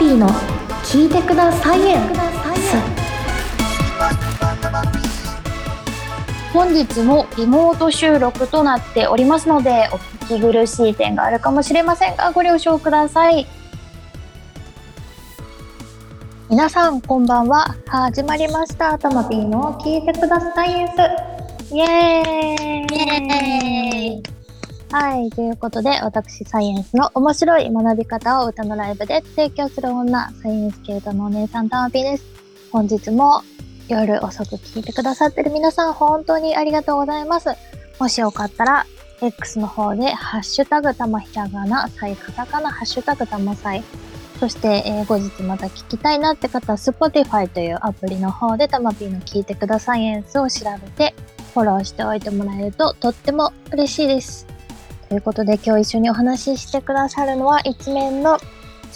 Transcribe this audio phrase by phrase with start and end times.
[0.00, 0.30] ピーの
[0.82, 2.00] 聞いてくださいエン
[6.54, 13.46] 本日もリモート収録となっておりますのでお聞き苦しい点があるかもしれませんがご了承ください。
[16.48, 17.76] 皆さんこんばんは。
[17.86, 18.98] 始まりました。
[18.98, 20.92] たまぴーの聞いてくださいエンス
[21.74, 22.88] イエーイ。
[22.88, 24.39] イエーイ。
[24.92, 25.30] はい。
[25.30, 32.24] ということで、私、サイエンスの面白い学び方を歌のライブで提供する女、サイエンス系統のお姉さん、たまぴーです。
[32.72, 33.42] 本日も
[33.86, 37.50] 夜遅く聞いてくださってる皆さん、本当にありがとうございます。
[38.00, 38.86] もしよかったら、
[39.22, 43.84] X の方で、ハッシュタグたまひらがな、サイカタカナ、ハッシュタグたまサイ。
[44.40, 51.14] そして、えー後日また聞きたいなって方は、Spotify というアプリの方で、たまぴーの聞いてくださいエンスを調べて、
[51.54, 54.50] フォローしておいてもらえるととっても嬉しいです。
[55.10, 58.38] ということで今日一緒にお話ししてくださるのは一面の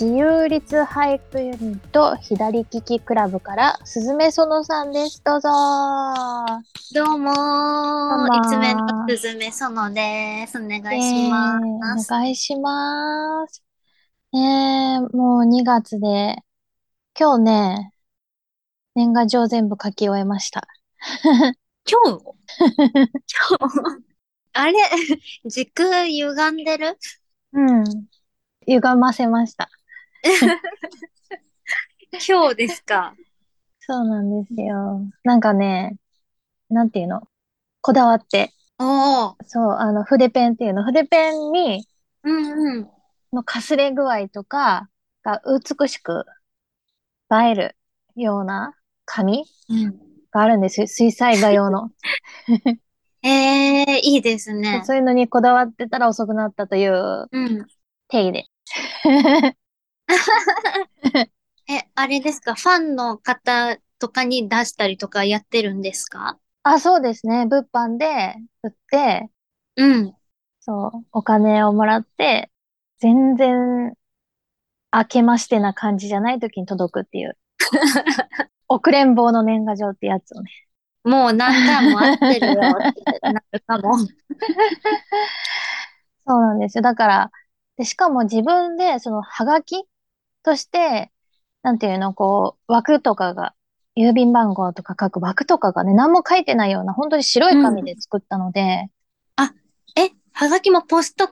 [0.00, 5.20] 自由律俳句ユニット左利きクラブから鈴芽園さんです。
[5.24, 5.48] どうぞ
[6.94, 7.32] どうも
[8.28, 10.56] 一面のすずめそのです。
[10.56, 12.14] お願いしまえーす。
[12.14, 13.64] お願いします。
[14.32, 16.36] ねえ、もう2月で、
[17.18, 17.92] 今日ね、
[18.94, 20.68] 年賀状全部書き終えました。
[21.90, 22.22] 今日？
[23.58, 24.03] 今日？
[24.54, 24.74] あれ
[25.44, 26.96] 時空歪んでる？
[27.52, 27.84] うん。
[28.66, 29.68] 歪ませました。
[32.26, 33.14] 今日ですか？
[33.80, 35.02] そうなんですよ。
[35.24, 35.96] なんかね、
[36.70, 37.22] なんていうの？
[37.80, 39.34] こだわって、おー。
[39.44, 41.86] そう、あの、筆ペンっていうの、筆ペンに、
[42.22, 42.90] うんうん。
[43.32, 44.88] のかすれ具合とか
[45.24, 46.24] が美しく
[47.32, 47.76] 映える
[48.14, 49.98] ような紙うん、
[50.30, 50.86] があるんですよ。
[50.86, 51.90] 水彩画用の。
[53.26, 54.82] えー、いいですね。
[54.84, 57.66] そういうのにこだわってたら遅くなったといううん。
[58.08, 58.46] 手入れ。
[61.66, 62.54] え、あれですか？
[62.54, 66.38] ファンの方とかに出したりとかやってるんですか？
[66.62, 67.46] あ、そうですね。
[67.46, 69.30] 物販で売って、
[69.76, 70.14] うん。
[70.60, 72.50] そう、お金をもらって、
[72.98, 73.94] 全然、
[74.92, 77.36] 明けましてな感じじゃない時に届くっていう。
[78.68, 80.50] 遅れん坊の年賀状ってやつをね。
[81.04, 82.58] もう何回も会ってるよっ
[82.94, 83.96] てなるかも。
[86.26, 86.82] そうなんですよ。
[86.82, 87.30] だから、
[87.76, 89.84] で、しかも自分で、その、はがき
[90.42, 91.12] として、
[91.62, 93.54] なんていうの、こう、枠とかが、
[93.96, 98.88] 郵便番号とか書く枠とかがね、何も書いてないような、本当に白い紙で作ったので、
[99.96, 101.30] え、はがきもポスト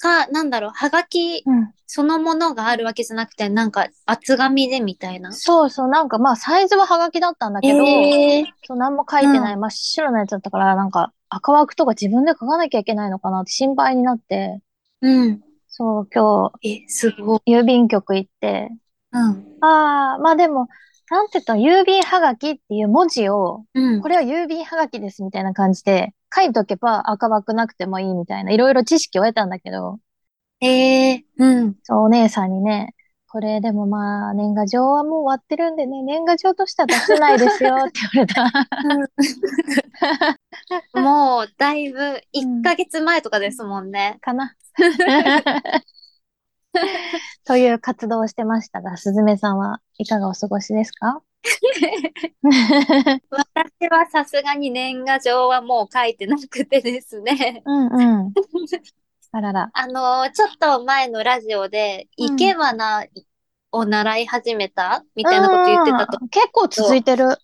[0.00, 1.72] か、なんだろう、はがきうん。
[1.92, 5.32] そのものがあるわけじゃなくて、なんか厚紙でみたいな。
[5.32, 14.60] そうそう、なんかまあ、サイズははがきだったんだけど、えー、そう、何も書いてない、真っ白なやつだったから、なんか、赤枠とか自分で書かなきゃいけないのかなって心配になって、
[15.02, 15.40] うん。
[15.66, 17.40] そう、今え、すごい。
[17.46, 18.68] 日、郵便局行って、
[19.10, 19.58] うん。
[19.60, 20.68] ああ、まあでも、
[21.10, 24.06] なんて言ったら、郵便はがきっていう文字を、うんこ。
[24.06, 29.98] れは郵便はがきですみたいな感じで、書いとけば赤枠なくてもいいみたいな、いろいろ知識を得たんだけど、
[30.60, 31.76] えー、うん。
[31.82, 32.94] そう、お姉さんにね、
[33.28, 38.34] これでもまあ、年賀状はもう終わってるんでね、年賀状としては出せないですよ って言われ
[40.94, 41.00] た。
[41.00, 44.18] もう、だいぶ、1ヶ月前とかですもんね。
[44.20, 44.56] かな。
[47.44, 51.22] という活動をしてましたが、すずめさんはいかがお過ごしですか？
[53.30, 57.62] 私はさすがに年賀状はもう書いてなくてですね。
[57.64, 58.32] うんうん。
[59.32, 59.70] あらら。
[59.72, 63.04] あのーちょっと前のラジオで、うん生け花
[63.72, 66.18] を習い始めたみたいなこと言ってたと。
[66.20, 67.38] うん結構続いてる。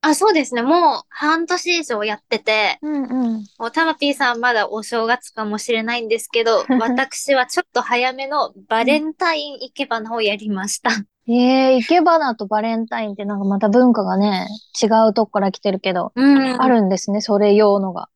[0.00, 0.62] あ、そうですね。
[0.62, 3.44] もう半年以上やってて、うんうん。
[3.58, 10.90] もうタマピーさんまだお正月かもしれないんですけど、 私はちょっと早めのバレンタイン生け花をやりました。
[11.28, 14.48] ええ生け花とバレンタインってなんかまた文化がね、
[14.82, 16.62] 違うとこから来てるけど、うん。
[16.62, 18.08] あるんですね、それ用のが。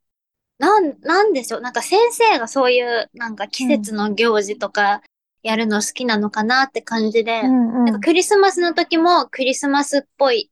[0.59, 1.61] なん、なんでしょう。
[1.61, 5.03] なんか先生がそういうなんか季節の行事とか
[5.43, 8.01] やるの好きなのかなって感じで、うんうんなんか。
[8.01, 10.51] クリスマスの時もクリスマスっぽい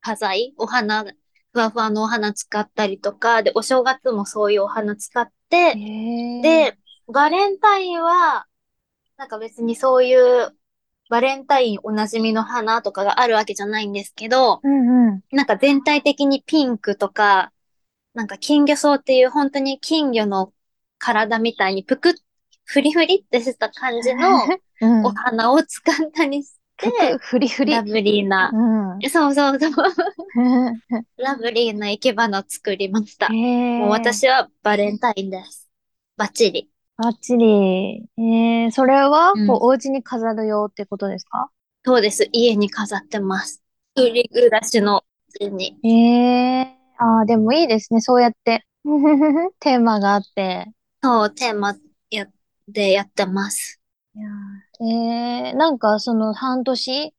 [0.00, 1.04] 花材、お花、
[1.52, 5.74] ふわふわのお花使ったりとか、で、お正月もそういうお花使って、
[6.42, 6.76] で、
[7.06, 8.46] バレンタインは、
[9.16, 10.56] なんか別にそういう
[11.12, 15.20] バレンタインおなじみの花とかがあるわけじゃないんですけど、うんうん。
[15.30, 17.52] なんか全体的にピンクとか、
[18.14, 20.54] なんか金魚草っていう本当に金魚の
[20.96, 22.14] 体みたいにぷくっ、
[22.64, 24.26] フリフリってした感じの
[24.80, 27.74] うんお花を使ったりして、ふりふり。
[27.74, 29.10] ラブリーな、うん。
[29.10, 29.72] そうそうそう、
[31.22, 33.28] ラブリーな生け花を作りました。
[33.28, 35.68] もう私はバレンタインです。
[36.16, 36.71] バッチリ。
[37.02, 38.04] バッチリ。
[38.16, 41.50] えー、それは、うんこう、お家に飾るよってことですか？
[41.84, 42.28] そうです。
[42.32, 43.60] 家に飾ってます。
[43.96, 45.02] 一人暮らしの
[45.40, 45.76] 家に。
[45.84, 48.00] ええああ、でもいいですね。
[48.00, 48.64] そうやって、
[49.58, 50.70] テーマがあって。
[51.02, 51.74] そう、テーマ
[52.10, 52.26] や
[52.68, 53.80] でやってます。
[54.14, 57.14] いやーええなんかその半年、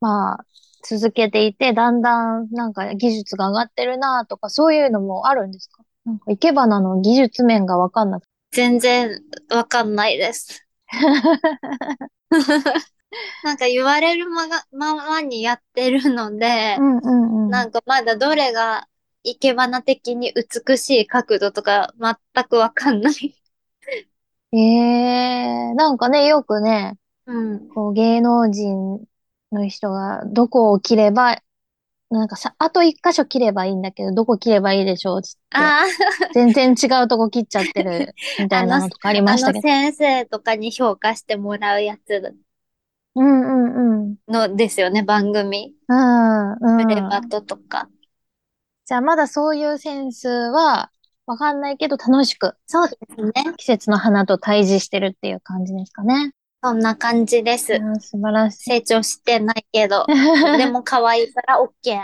[0.00, 0.44] まあ、
[0.82, 5.84] 続けていて、だんだんなんか技術が上がってるなとか、そういうのもあるんですか？
[6.04, 8.37] なんか、生け花の技術面がわかんなくて。
[8.50, 10.66] 全然わかんないです。
[13.42, 17.50] なんか言われるまがままにやってるのでう、んうんうん。
[17.50, 18.86] なんかまだどれが
[19.24, 20.32] 生け花的に
[20.66, 23.34] 美しい角度とか全くわかんない。
[24.52, 26.96] ええなんかね、よくね、
[27.26, 27.68] うん。
[27.68, 29.04] こう芸能人
[29.52, 31.38] の人がどこを切れば、
[32.10, 35.84] なんかさ、あと一箇所切ればいいんだけど、どこ切ればいいでしょうつって、あ
[36.32, 39.60] 全然違うとこ切っちゃってるみたいなのとかありましたけど。
[39.60, 42.34] 先生とかに評価してもらうやつ
[43.14, 44.16] うんうんうん。
[44.28, 45.74] のですよね、番組。
[45.88, 46.86] うんうん。
[46.86, 47.88] プレバトとか。
[48.86, 50.90] じゃあまだそういうセンスは
[51.26, 53.32] わかんないけど楽しくそうですね。
[53.58, 56.32] 季節の花と対峙してるっていう感じですかね。
[56.62, 58.62] そんな感じでいす素晴らしい。
[58.64, 60.04] 成長してないけど、
[60.58, 61.98] でも可愛いから OK。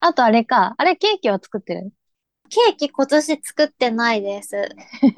[0.00, 0.74] あとあれか。
[0.78, 1.92] あれケーキは作ってる？
[2.48, 4.68] ケーキ今年作ってないです。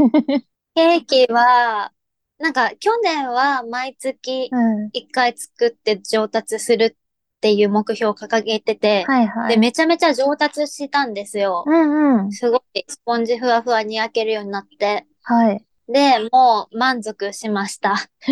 [0.75, 1.93] ケーキは、
[2.39, 4.91] なんか去年は毎月うん。
[4.93, 9.59] 1回作って上達するっていう目標を掲げてて、で、はいはい。
[9.59, 11.65] めちゃめちゃ上達したんですよ。
[11.67, 12.33] うんうん。
[12.33, 15.07] すごいスポンジふわふわに焼けるようになって。
[15.23, 15.65] はい。
[15.93, 17.97] で、もう満足しました。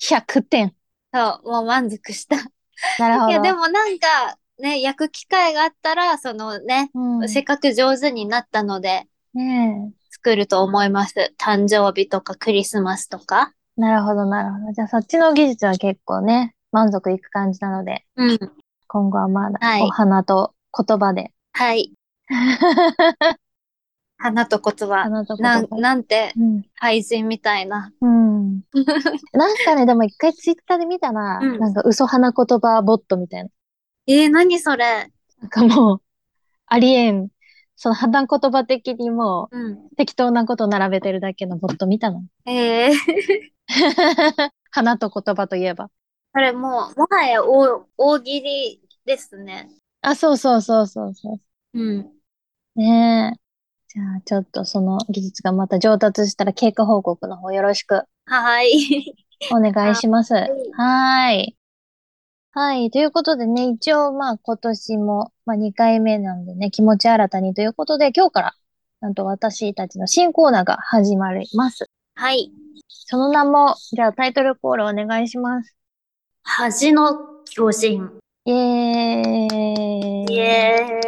[0.00, 0.74] 100点。
[1.14, 2.36] そう、もう満足した。
[2.98, 3.30] なるほど。
[3.30, 11.32] いや、でもなんか、ね、焼く機会があったら、そのね、うん、せっかく上手になったので、ね作ると思います。
[11.38, 13.52] 誕生日とかクリスマスとか。
[13.78, 13.80] え。
[13.80, 14.72] なるほど、なるほど。
[14.72, 18.38] じゃあそっちの技術は結構ね、満足いく感じなので、うん。
[18.88, 21.30] 今後はまだはいお花と言葉で。
[21.52, 21.92] はい。
[24.18, 25.02] 花と言葉。
[25.04, 25.76] 花と言なん、葉。
[25.76, 26.62] なんて、うん。
[26.74, 27.92] 配信みたいな。
[28.00, 28.62] うん。
[29.32, 33.50] なんかね、でも一回ツイッターで見たな、うんなんか嘘花言葉ボットみたいな。
[34.06, 35.10] えー、何それ？
[35.40, 36.02] なんかもう、
[36.66, 37.28] ありえん。
[37.76, 39.72] その花言葉的にもうん。
[39.72, 42.24] う適当なこと並べてるだけのボット見たの。
[42.44, 42.92] えー、
[44.70, 45.90] 花と言葉といえば。
[46.32, 49.68] これもう、もはや大、大喜利ですね。
[50.02, 51.38] あ、そうそうそうそうそ
[51.74, 51.98] うん。
[52.00, 52.12] う。
[52.80, 53.47] ねえ。
[53.98, 59.12] じゃあちょっとその技術がまた上達したら経過報告の方よろしくはい。
[59.50, 60.34] お願いします。
[60.34, 61.56] いはーい。
[62.52, 62.90] はい。
[62.92, 68.54] ということでね、一応まあ今年も、まあ2回目なんでね、気持ち新たにということで、今日から、
[69.00, 71.90] なんと私たちの新コーナーが始まります。
[72.14, 72.52] はい。
[72.88, 75.74] その名も、じゃあタイトルコールお願いします。
[76.42, 77.18] 恥の
[77.50, 78.10] 巨人。
[78.44, 80.34] イエーイ。
[80.34, 81.00] イエ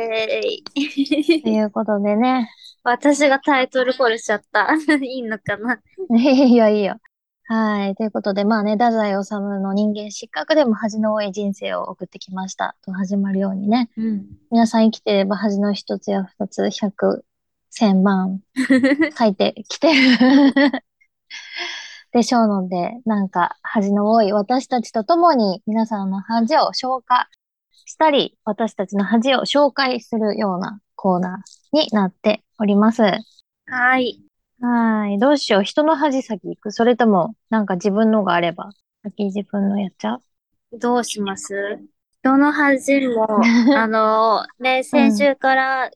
[0.77, 1.43] ーイ。
[1.43, 2.51] ということでね。
[2.83, 4.69] 私がタイトルコールしちゃった。
[5.03, 5.81] いいのかな？
[6.17, 6.97] いいよいいよ。
[7.45, 7.97] はい。
[7.97, 12.77] ということで、まあね、太宰治の人間失格でも恥の多い人生を送ってきました。
[12.83, 13.91] と始まるようにね。
[13.97, 14.27] うん。
[14.53, 17.25] 皆さん生きてれば恥の一つや二つ、百、
[17.71, 18.41] 千万
[19.19, 20.83] 書いてきてる
[22.13, 27.29] でしょうので、なんか恥の多い私たちと共に皆さんの恥を消化
[27.71, 33.01] したり、私たちの恥を紹介するようなコーナーになっております。
[33.01, 34.21] はい。
[34.61, 35.19] はい。
[35.19, 35.63] どうしよう。
[35.63, 38.69] 人の恥先行くそれとも、なんか自分のがあれば、
[39.03, 40.79] 先自分のやっちゃう？
[40.79, 41.79] どうします？
[42.21, 43.27] 人の恥も、
[43.75, 45.91] あの、ね、先週から、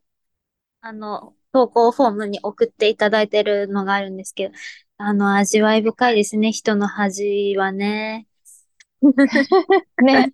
[0.80, 4.54] あの、投稿フォームに送っていただいてるのがあるんですけど、
[4.96, 8.26] あの、味わい深いですね、人の恥はね。
[10.02, 10.32] ね。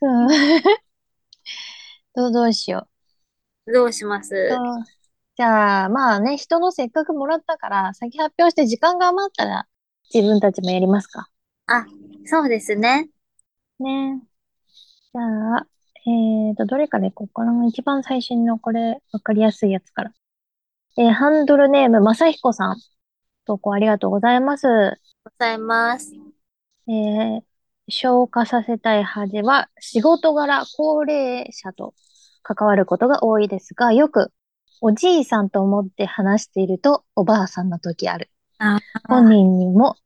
[0.00, 0.28] そう。
[2.16, 2.88] どう、どうしよ
[3.66, 4.50] どうします？
[5.36, 9.66] じゃあ、まあね、人のせっかくもらったから、先発表して時間が余ったら、
[10.14, 11.28] 自分たちもやりますか。
[11.66, 11.84] あ、
[12.24, 13.10] そうですね。
[13.78, 14.22] ね。
[15.12, 15.66] じゃあ、
[16.06, 17.66] えーと、どれからいこうかな。
[17.66, 20.12] 一番最新のこれ、わかりやすいやつから。
[20.96, 22.76] えーハンドルネーム、まさひこさん。
[23.44, 24.66] 投稿ありがとうございます。
[25.24, 26.12] ございます。
[26.88, 27.40] えー
[27.88, 31.94] 消化させたい恥は仕事柄高齢者と
[32.46, 34.32] 関わることが多いですが、よく
[34.80, 38.30] おじいさんと思って話しているとおばあさんの時ある。
[38.58, 39.96] あ本人にも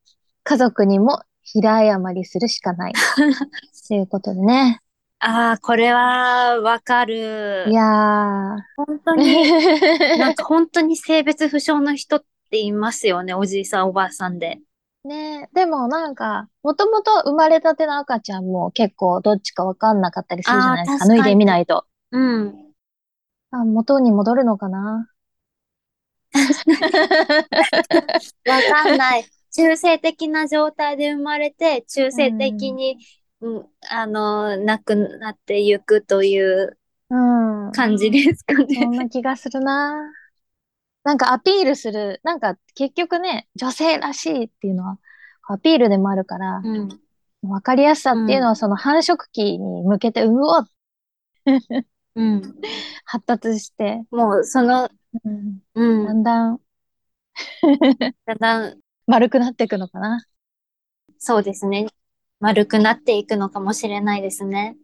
[0.42, 2.92] 家族にも平謝りするしかない。
[3.88, 4.80] ということでね。
[5.18, 7.66] ああ、これはわかいる。
[7.70, 8.56] やー。
[8.76, 9.50] 本当に、
[10.18, 13.34] なんか本当に性別不詳の人っていますよね。
[13.34, 14.60] おじいさん、おばあさんで。
[15.04, 21.06] ねでもなんか、もともと生まれたての赤ちゃんも結構どっちかわかんなかったりするじゃないですか。
[21.06, 21.84] かに脱いでみないと。
[22.10, 22.72] うん。
[23.52, 25.08] あ、元に戻るのかな？
[28.46, 29.24] わかんない。
[29.52, 32.98] 中性的な状態で生まれて、中性的に、
[33.40, 36.78] うん、あの、亡くなっていくという
[37.10, 37.72] うん。
[37.72, 38.86] 感じですかそんね。
[38.98, 40.12] な気がするな。
[41.02, 44.98] なんかアピールする、なんか結局ね、女性らしいっていうのは
[45.48, 46.88] アピールでもあるから、うん。
[47.42, 50.68] わかりやすさっていうのはその繁殖期に向けて、うおっ
[52.14, 52.42] うん。
[53.04, 54.90] 発達して、もう、その、
[55.24, 56.20] うん、だうん。
[56.20, 56.60] んだん
[58.26, 60.24] だんだん、丸くなっていくのかな。
[61.18, 61.86] そうですね。
[62.40, 64.76] 丸くなっていくのかもしれないですね。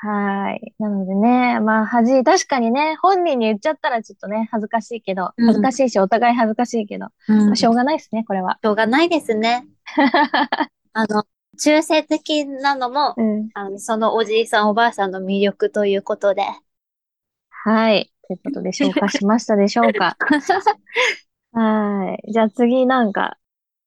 [0.00, 0.74] はい。
[0.78, 7.46] なのでね、まあ、恥、確かにね、本人に言っちゃったらちょっとね、恥ずかしいけど、うん恥ずかしいし、お互い恥ずかしいけど、うん。
[7.46, 8.58] まあ、しょうがないですね、これは。
[8.62, 9.66] しょうがないですね。
[10.92, 11.24] あの、
[11.58, 13.48] 中性的なのも、うん。
[13.54, 16.42] あの、そのおじいさんおばあさんの魅力ということで。
[17.50, 18.10] はい。
[18.26, 20.16] ということで、消化しましたでしょうか。
[21.52, 22.32] はい。
[22.32, 23.36] じゃあ次なんか、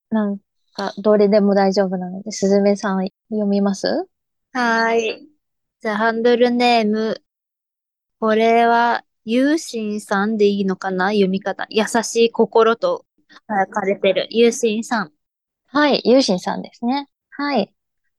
[0.10, 0.38] なん
[0.76, 3.88] か、どれでも大丈夫なので、すずめさん読みます？
[3.88, 5.30] はーい。
[5.82, 7.22] じゃあ、ハンドルネーム。
[8.20, 11.08] これは、ゆうしんさんでいいのかな？
[11.08, 11.66] 読み方。
[11.70, 13.06] 優しい心と
[13.50, 14.28] 書かれてる。
[14.30, 15.12] ゆうしんさん。
[15.68, 16.02] はい。
[16.06, 17.10] ゆうしんさんですね。
[17.38, 17.74] はい。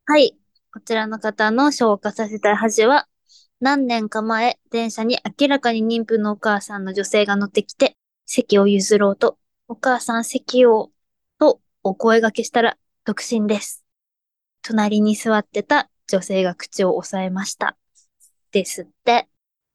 [0.04, 0.36] はい。
[0.72, 3.08] こちらの方の消化させたい恥は、
[3.60, 7.96] 何年か前、電車に明らかに妊婦のお母さんの女性が乗ってきて、
[8.26, 10.90] 席を譲ろうと、お母さん席を、
[11.38, 13.86] とお声掛けしたら、独身です。
[14.60, 17.78] 隣に座ってた女性が口を押さえました。
[18.52, 19.30] ですって。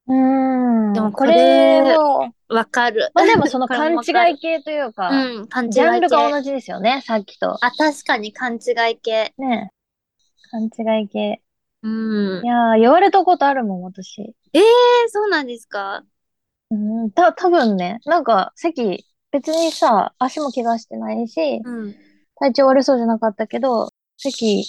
[0.08, 0.94] うーん。
[0.94, 3.12] でもこれも、わかる。
[3.14, 6.32] まあでもその これ勘もわかる違い系というか、うん、勘違いジャンルが系。
[6.32, 7.54] 同じですよね、さっきと。
[7.64, 9.34] あ、確かに勘違い系。
[9.38, 9.72] ね
[10.52, 11.42] 勘違い系。
[11.84, 12.48] うんい。
[12.48, 14.36] やー、言われたことあるもん、私。
[14.54, 14.62] えー、
[15.08, 16.04] そうなんですか？
[16.72, 21.96] うん、た、多分ね、なんか、席、別にさ、足も怪我してないし、うん。
[22.36, 24.66] 体調悪そうじゃなかったけど、席、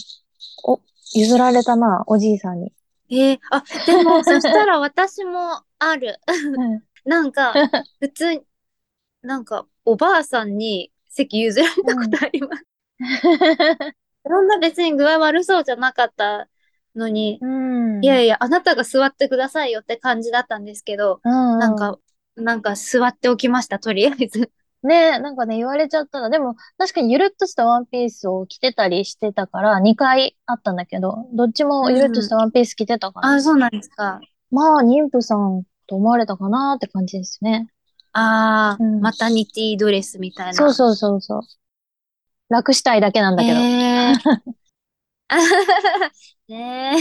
[0.65, 0.81] お、
[1.15, 2.73] 譲られたな、おじいさんに。
[3.11, 6.19] えー、あ、でも、 そしたら私もある。
[6.27, 7.53] うんなんか、
[7.99, 8.43] 普通に、
[9.23, 12.65] なんか、おばあさんに席譲られたことあります。
[14.25, 16.49] そんな別に具合悪そうじゃなかった
[16.95, 17.47] のに、う
[17.99, 18.05] ん。
[18.05, 21.99] いやいや、あなたが座ってくださいよって感じだったんですけど、うんうんなんか、
[22.37, 24.51] なんか座っておきました、とりあえず。
[24.83, 34.21] ねなんかね、言われちゃったら、でも、確かにゆるっとしたワンピースを着てたりしてたから、2回あったんだけど、どっちもゆるっとしたワンピース着てたから、あ、そうなんですか。
[34.51, 37.69] まあ、妊婦さんと思われたかなって感じですね。
[38.13, 40.55] ああ、うんマタニティドレスみたいな。
[40.55, 41.41] そうそうそうそう。
[42.49, 43.59] 楽したいだけなんだけど。
[43.61, 44.17] へー
[46.49, 46.99] ねえ。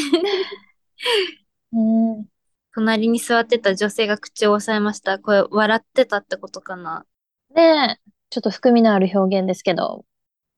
[1.74, 2.26] うん
[2.74, 5.20] 隣に座ってた女性が口を押さえました。
[5.20, 7.06] これ、笑ってたってことかな。
[7.54, 10.06] で、ちょっと含みのある表現ですけど、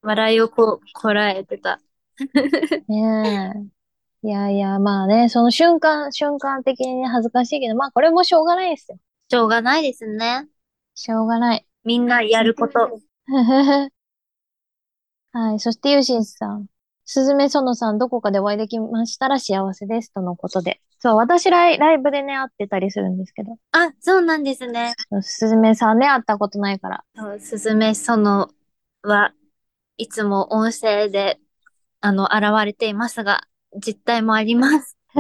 [0.02, 1.80] 笑いをこ、こらえてた。
[2.88, 3.54] ね
[4.24, 4.28] え。
[4.28, 8.98] いやいや、まあね、その瞬間、瞬間的にね恥ずかしいけど、まあこれもしょうがないですよ。
[9.30, 10.48] しょうがないですね。
[10.96, 11.66] しょうがない。
[11.84, 13.00] みんなやること。
[15.32, 15.60] はい。
[15.60, 16.68] そして、ゆうしんさん。
[17.06, 20.14] すずめそのさん、どこかでお会いできましたら幸せです。
[20.14, 20.80] とのことで。
[21.04, 23.58] そう、私ライ、ライブでね、会ってたりするんですけど。
[23.74, 24.94] あ、そうなんですね。
[25.20, 27.04] すずめさんね、会ったことないから。
[27.14, 28.50] そうすずめその
[29.02, 29.34] は
[29.98, 31.42] いつも音声で、
[32.00, 33.42] あの、現れていますが、
[33.86, 34.98] 実態もあります。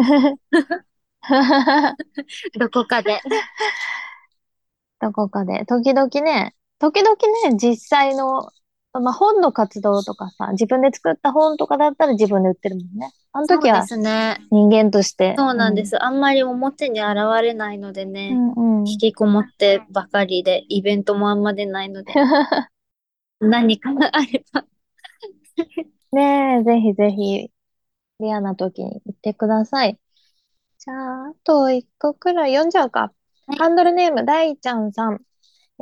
[2.58, 3.20] どこかで。
[5.02, 5.66] どこかで。
[5.66, 7.18] 時々ね、時々
[7.50, 8.54] ね、実際の、
[9.00, 13.12] まあ、本の活動とかさ、自分で作った本とかだったら自分で売ってるもんね。
[13.32, 14.38] あの時はそうですね。
[14.52, 15.34] 人間として。
[15.38, 16.02] そうなんです。
[16.04, 18.34] あんまり表に現れないのでうね。
[18.34, 18.52] ん。
[18.54, 18.88] うんうん。
[18.88, 22.14] 引きこもってばかりで、イベントもあんま出ないので、
[23.40, 24.66] 何かがあれば。
[26.12, 27.50] ねえ、ぜひぜひ、
[28.20, 29.98] レアな時に言ってください。
[30.78, 33.12] じゃあ、あと一個くらい読んじゃうか。
[33.48, 35.22] はいハンドルネーム、大ちゃんさん。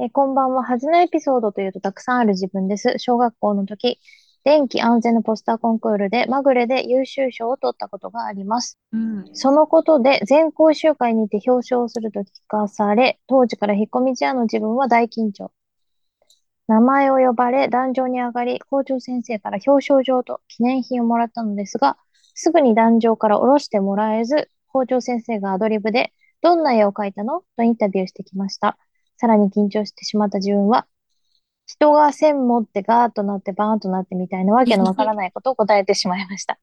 [0.03, 0.63] えーこんばんは。
[0.63, 2.95] 恥のエピソードというとたくさんある自分です。
[2.97, 3.99] 小学校の時、
[4.43, 8.79] 電気安全のポスターコンクールで、まぐれで優秀賞を取ったことがあります。
[8.93, 9.29] うん。
[9.33, 15.51] そのことで全校集会にて表彰すると聞かされ、当時から引っ込み思案の自分は大緊張。
[16.67, 21.95] 名前を呼ばれ、壇上に上がり、校長先生から表彰状と記念品をもらったのですが、
[22.33, 27.43] すぐに壇上から下ろしてもらえず、校長先生がアドリブで、どんな絵を描いたの？
[27.55, 28.79] とインタビューしてきました。
[29.21, 30.87] さらに緊張してしまった自分は、
[31.67, 36.57] 人が線持ってガーッとなってバーンとなってみたいなわけの わからないことを答えてしまいました。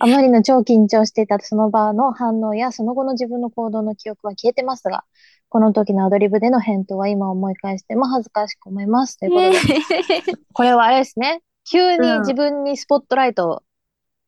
[0.00, 5.04] あまりの超緊張していたその場の反応やその後の自分の行動の記憶は消えてますが、
[5.48, 9.16] この時のアドリブでの返答は今思い返しても恥ずかしく思います。
[9.18, 11.42] ということで、 これはあれですね。
[11.70, 13.62] 急に自分にスポットライトを、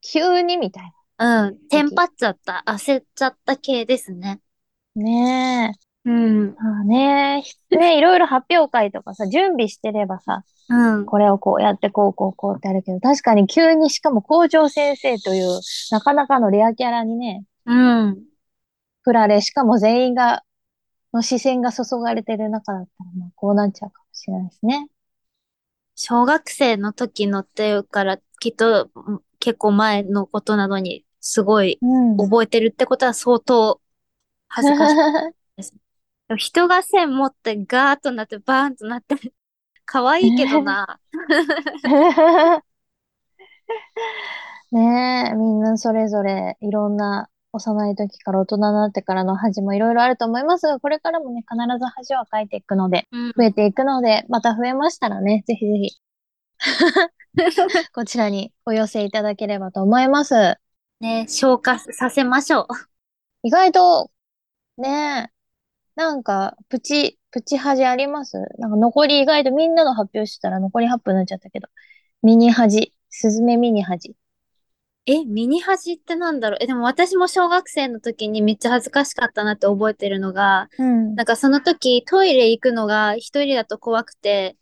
[0.01, 1.59] 急にみたいうん。
[1.69, 2.63] テンパっちゃった。
[2.67, 4.41] 焦っちゃった系ですね。
[4.95, 5.03] な。
[5.03, 5.92] ねえ。
[6.05, 6.55] うん。
[6.55, 11.07] まあね、ね、 いろいろ発表会とかさ、準備してればさ、うん。
[11.07, 18.25] これをこうやってこうこうこうってあるけど、確かに急にしかも校長先生というなかなかのレアキャラにね、うん。
[19.03, 20.43] 振られ、しかも全員が、
[21.13, 24.89] の視線が注がれてる中だったら、まあこうなっちゃうかもしれないですね。
[25.95, 32.17] 小学生の時のっていうから、きっとうん結構前のことなのに、すごいうん。
[32.17, 33.81] 覚えてるってことは相当
[34.49, 34.97] 恥ずかしい。
[35.57, 35.63] で
[36.33, 39.17] も人が線持ってガーッとなってバーンとなって、
[39.85, 40.99] 可愛いけどな。
[44.73, 53.33] ねえ、みんなそれぞれいろんな幼い時から大人になってからの恥もいろいろあると思いますが、これからもね、必ず恥はかいていくので、うん。
[53.37, 56.01] 増えていくので、また増えましたらね、ぜひぜひ、
[57.95, 60.57] こちらにお寄せいただければと思います。
[61.01, 62.67] ね、消化させましょう。
[63.43, 64.11] 意外と、
[64.79, 65.42] ねえ、
[65.95, 68.39] なんか、プチ、プチ恥あります？
[68.59, 71.69] なんか残り意外とみんなの発表してたら残り8分になっちゃったけど、
[72.23, 74.15] ミニ恥、スズメミニ恥。
[75.05, 76.59] え、ミニ恥ってなんだろう？
[76.61, 81.15] え、でも私も小学生の時にめっちゃ恥ずかしかったなって覚えてるのが、うん。
[81.15, 84.57] なんかその時トイレ行くのが一人だと怖くて、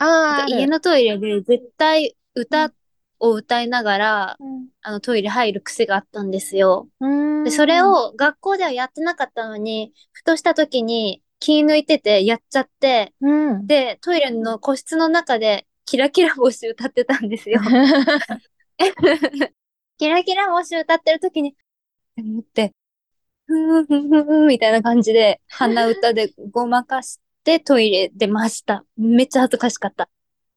[0.49, 2.73] 家のトイレで絶対歌
[3.21, 4.39] を歌いながら、
[4.83, 6.89] あのトイレ入る癖があったんですよ。
[7.01, 7.45] うん。
[7.45, 13.67] で、それ、を学校ではやってなかったのに、ふとした時に気抜いててやっちゃって、うん。
[13.67, 17.61] で、トイレの個室の中でキラキラ星歌ってたんですよ。
[19.99, 21.55] キラキラ星歌ってる時に、
[22.17, 22.73] 思って、
[23.47, 28.85] ふーふーふーふーみたいな感じで鼻歌でごまかしてトイレ出ました。
[28.97, 30.09] めっちゃ恥ずかしかった。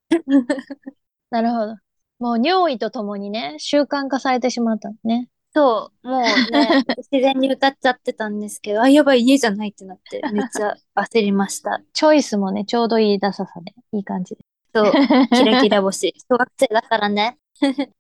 [1.32, 1.76] なるほど。
[2.24, 5.28] もう尿意とともにね、習慣化されてしまったのね。
[5.54, 11.82] そう、もうね、 自然に歌っちゃってたんですけど、あ、やばい、家じゃないってなって、めっちゃ焦りました。
[11.92, 14.42] チョイスもね、ちょうどいいダサさで、いい感じで。
[14.74, 14.92] そう、
[15.36, 16.14] キラキラ星。
[16.32, 17.38] 小学生だからね。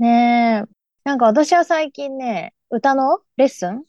[0.00, 0.68] ねえ。
[1.04, 3.84] なんか私は最近ね、歌のレッスン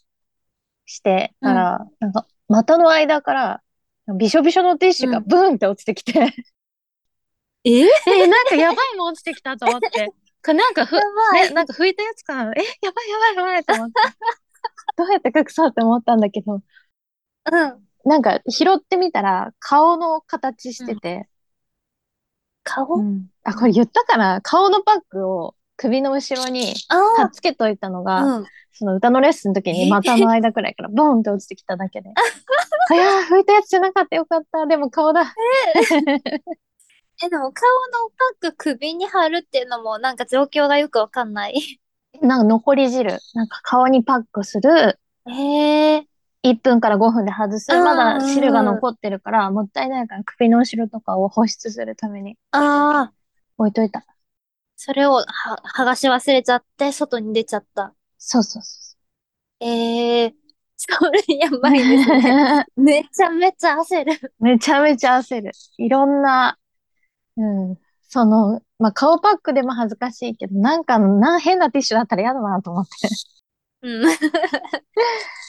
[0.85, 3.63] してたら、なんか股の間から、
[4.19, 6.31] びしょびしょのティッシュがうんブーンって落ちてきて、
[7.69, 7.81] え？
[7.81, 10.13] えーなんかやばいもん落ちてきたと思って。
[10.53, 12.35] なんかふ、ね、なんか拭いたやつか。
[12.35, 13.93] なえ、やばいやばいやばいと思って。
[14.97, 17.87] どうやって隠そうって思ったんだけど、うん。
[18.05, 21.29] なんか拾ってみたら顔の形してて、
[22.63, 23.27] 顔、うん。
[23.43, 24.41] あ、これ言ったかな？
[24.41, 28.45] 顔のパックを首の後ろに貼あっつけといたのが、あ、うん。
[28.73, 29.89] その歌のレッスンの時にえ？
[29.89, 32.09] 股の間くらいからボンって落ちてきただけで。
[32.89, 34.17] あ、いやー、拭いたやつじゃなかった。
[34.17, 34.65] よかった。
[34.65, 35.21] でも顔だ。
[35.21, 36.41] え、
[37.29, 38.09] でも顔の
[38.39, 41.79] パック首に貼るっていうのもなんか状況がよくわかんない。
[42.21, 43.19] なんか残り汁。
[43.33, 44.99] なんか顔にパックする。
[45.27, 46.07] ええ
[46.43, 47.73] 1分から5分で外す。
[47.73, 53.13] うんまだ汁が残ってるから、もったいないから首の後ろとかを保湿するためにああ、
[53.57, 54.05] 置いといた。
[54.75, 55.23] それをは
[55.77, 57.93] 剥がし忘れちゃって外に出ちゃった。
[58.17, 58.97] そうそうそ
[59.61, 60.35] ええ
[60.75, 62.65] それやばいですうね。
[62.75, 64.33] めちゃめちゃ焦る。
[64.39, 65.51] めちゃめちゃ焦る。
[65.77, 66.57] いろんな、
[67.37, 67.77] うん。
[68.09, 72.91] その、まあ、顔パックでも恥ずかしいけど、なんかの、な、変なティッシュだったら嫌だなと思って。
[73.81, 74.09] うん。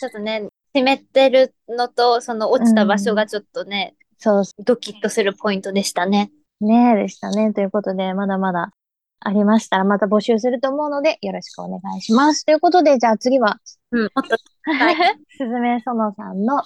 [0.00, 6.32] ちょっとね、湿ってるのと、その落ちた場所がちょっとね、そうドキッとするポイントでしたね。
[6.60, 7.52] ねえでしたね。
[7.52, 8.72] ということで、まだまだ
[9.20, 12.44] ありましたら、また募集すると思うので、よろしくお願いします。
[12.44, 14.36] ということで、じゃあ次は、うん、もっと、
[14.72, 14.96] はい
[15.36, 16.62] すずめそのさんの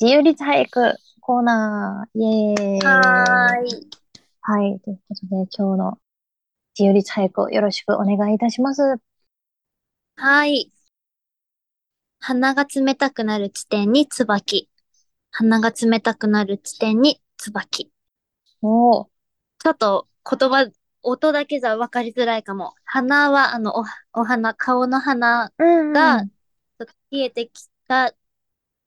[0.00, 2.18] 自由律俳句コーナー。
[2.18, 2.80] イエーイ。
[2.80, 4.03] はーい。
[4.46, 4.78] はい。
[4.80, 5.98] ということで、今日の
[6.78, 8.82] 自由律俳句よろしくお願いいたします。
[10.16, 10.70] はい。
[12.20, 14.68] 鼻が冷たくなる地点に椿。
[15.30, 17.90] 鼻が冷たくなる地点に椿。
[18.60, 19.06] おー。
[19.60, 22.74] ちょっと言葉、音だけじゃ分かりづらいかも。
[22.84, 28.12] 鼻は、あの、お、お花、顔の鼻うんが、ちょっと冷えてきた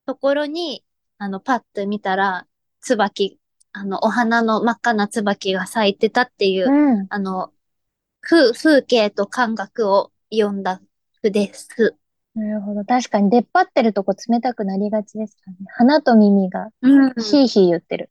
[0.06, 0.86] ところに、
[1.17, 2.46] あの、パッと見たら、
[2.80, 3.39] 椿、
[3.73, 7.08] あの、お花の真っ赤な椿が咲いてたっていう、うん。
[7.10, 7.51] あの、
[8.21, 10.82] 風、風景と感覚を読んだ
[11.21, 11.95] プです。
[12.36, 12.84] なるほど。
[12.84, 15.58] 確かに出っ張ってるとこ冷たくなりがちですからね。
[15.75, 17.13] 鼻と耳がうん。
[17.15, 18.10] ヒーヒー言ってる。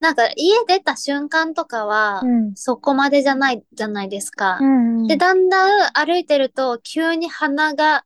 [0.00, 2.54] なんか家出た瞬間とかは、うん。
[2.54, 4.58] そこまでじゃないじゃないですか。
[4.60, 5.06] うんうん。
[5.06, 8.04] で、だんだん歩いてると、急に鼻が、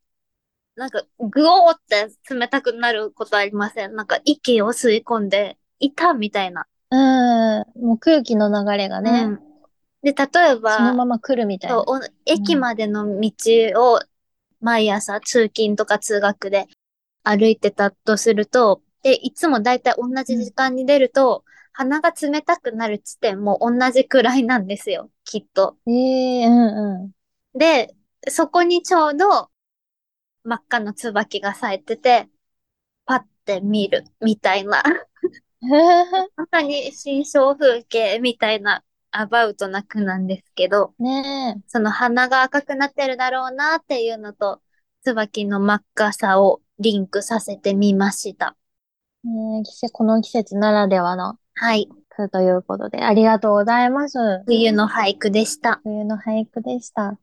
[0.74, 3.94] なんか、ぐおーって冷たくなることありません？
[3.94, 6.66] なんか、息を吸い込んで、いたみたいな。
[6.90, 7.84] うん。
[7.84, 9.40] もう空気の流れがうね、ん。
[10.02, 11.84] で、例えそのば、まま来るみたいな。
[12.24, 13.32] 駅までの道
[13.76, 14.00] を、
[14.60, 16.68] 毎朝通勤とか通学で
[17.24, 25.76] 歩いてたとすると、で、いつもだいたい同じ時間に出ると、鼻が冷たくなる地点も同じくらいなんですよ、 きっと。
[25.86, 25.90] え
[26.42, 27.12] えうんう
[27.54, 27.58] ん。
[27.58, 27.94] で、
[28.28, 29.50] そこにちょうど
[30.44, 32.28] 真っ赤な椿が咲いてて、
[33.04, 34.82] パッて見るみたいな、
[36.36, 44.60] まさに新象風景みたいなアバウトな句なんですけど、ねその花が赤くなってるだろうなっていうのと、
[45.04, 48.56] 椿の真っ赤さをリンクさせてみました。
[49.24, 49.28] え。
[49.28, 51.88] ねえ季節、この季節ならではのはい。
[52.08, 54.18] 句ということで、ありがとうございます。
[54.46, 55.80] 冬の俳句でした。
[55.84, 57.18] 冬の俳句でした。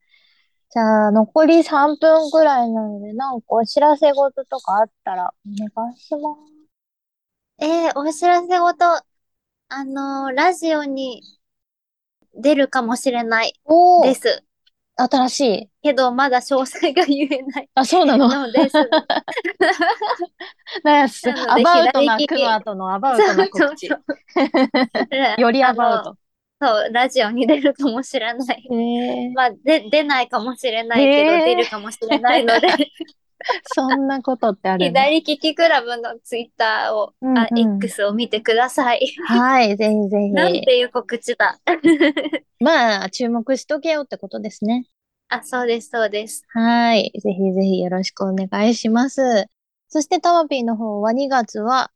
[0.72, 6.59] じゃあ、残り3分くらいなので、なんかお知らせ事とかあったらお願いします。
[7.62, 8.86] えー、お知らせごと、
[9.70, 11.22] あのーラジオに
[12.36, 14.44] 出るかもしれないおー、です。
[14.96, 15.70] 新しい？
[15.82, 18.28] けど、まだ詳細が言えないあ、そうなの？
[18.28, 18.74] のです。
[20.84, 23.88] なんやすなのでアバウトな左利き句の後のアバウトな告知。
[23.88, 24.04] そう
[25.42, 26.18] よりアバウト。
[26.62, 28.68] そう、ラジオに出るかもしれない。
[28.70, 32.68] ええまあ、で、出ないかもしれないけど、えー出るかもしれないので、
[33.74, 39.02] そんなことってあるの左利きクラブのツイッターを、あ、うんうん X を見てください。
[39.26, 40.62] はい、ぜひぜなんひ。
[40.62, 41.60] ていう告知だ。
[42.60, 44.86] まあ、注目しとけよってことですね。
[45.30, 46.44] あ、そうです、そうです。
[46.50, 47.12] はい。
[47.22, 49.46] ぜひぜひよろしくお願いします。
[49.88, 51.92] そしてタワピーの方は2月は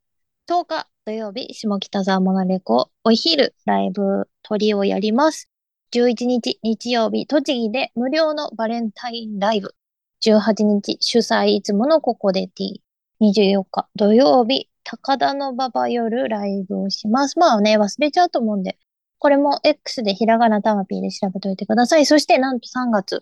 [0.47, 5.49] 10日土曜日、下北沢モナレコお昼ライブ鳥をやります。
[5.93, 9.75] 11日日曜日、栃木で無料のバレンタインライブ。
[10.23, 12.83] 18日主催いつものここでティー。
[13.21, 17.39] 24日土曜日、高田の馬場夜ライブをします。
[17.39, 18.77] まあね、忘れちゃうと思うんで、
[19.19, 22.05] これも X でひらがなたまぴーで調べておいてください。
[22.05, 23.21] そしてなんと3月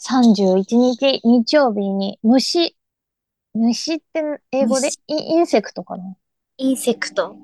[0.00, 2.76] 31日日曜日に虫、
[3.54, 4.22] 虫って
[4.52, 4.88] 英語で？
[4.88, 6.16] 虫 insect かな？
[6.56, 7.36] insect。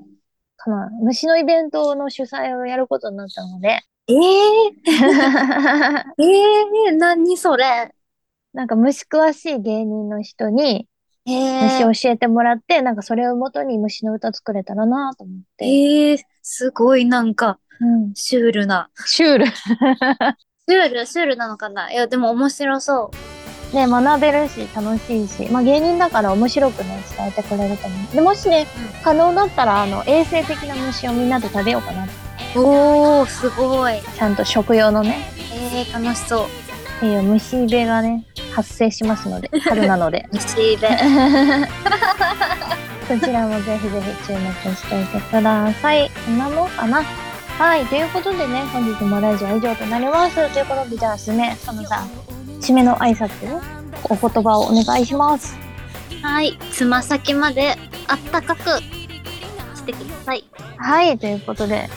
[0.56, 0.90] かな？
[1.02, 4.14] 虫のイベントの主催をやることになったので、えー、
[6.18, 7.94] えー、何それ？
[8.54, 10.86] なんか虫詳しい芸人の人に
[11.26, 15.66] え虫ー、教えてもらって、なんかそれをもとに虫の歌作れたらなと思って。
[15.66, 18.14] えー、すごいなんか、うん。
[18.14, 18.90] シュールな。
[19.06, 19.46] シュール。
[19.46, 21.90] シュール、シュールなのかな？
[21.90, 23.10] いや、でも面白そ
[23.72, 23.74] う。
[23.74, 28.14] ね、学べるし、楽しいし、まあ芸人だから面白くね、伝えてくれると思う。
[28.14, 28.66] で、もしね、
[29.02, 32.06] 可能だったら、あの、衛生的な虫をみんなで食べようかな。
[32.54, 34.00] おー、すごい。
[34.00, 36.63] ちゃんと食用のね、えー、楽しそう。
[37.02, 40.26] いう虫べがね、発生しますので、 春なので。
[40.32, 40.88] 虫べ。
[43.06, 46.10] そちらもぜひぜひ注目しておいてください。
[46.24, 47.02] こんなもんかな？
[47.58, 47.84] はい。
[47.86, 50.34] ということでね、本日もラジオは以上となります。
[50.52, 52.08] ということで、じゃあ、締め、そのさん、
[52.60, 53.60] 締めの挨拶を、
[54.04, 55.56] お言葉をお願いします。
[56.22, 56.58] はい。
[56.72, 57.76] つま先まで
[58.08, 58.62] あったかく
[59.76, 60.44] してください。
[60.76, 61.18] はい。
[61.18, 61.88] ということで、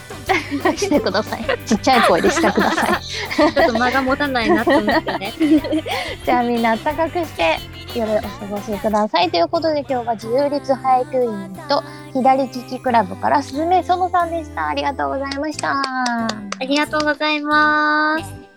[0.75, 1.45] してください。
[1.65, 3.03] ちっちゃい声でしてください。
[3.03, 5.33] ちょっと間が持たないなと思ってね。
[6.25, 7.57] じゃあみんな暖かくして
[7.95, 9.29] 夜お過ごしください。
[9.29, 14.67] ということで今日は自由律俳句員と左利きクラブからすずめそのさんでした。
[14.67, 15.81] ありがとうございました。
[15.81, 16.27] あ
[16.61, 18.47] りがとうございます。